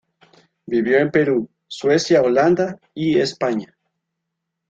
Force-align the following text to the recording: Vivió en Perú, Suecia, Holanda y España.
Vivió 0.65 0.97
en 0.97 1.11
Perú, 1.11 1.47
Suecia, 1.67 2.23
Holanda 2.23 2.79
y 2.95 3.19
España. 3.19 3.77